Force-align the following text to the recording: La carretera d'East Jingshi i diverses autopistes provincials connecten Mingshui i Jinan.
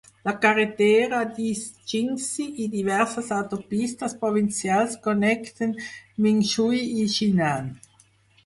La 0.27 0.31
carretera 0.43 1.17
d'East 1.39 1.75
Jingshi 1.91 2.45
i 2.63 2.65
diverses 2.75 3.29
autopistes 3.41 4.17
provincials 4.25 4.97
connecten 5.09 5.77
Mingshui 6.27 6.85
i 7.05 7.09
Jinan. 7.19 7.71